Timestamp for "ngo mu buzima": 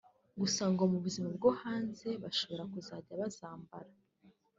0.71-1.27